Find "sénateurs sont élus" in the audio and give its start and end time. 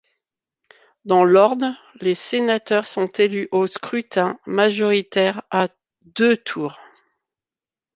2.15-3.47